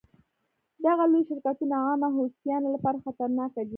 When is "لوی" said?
1.11-1.23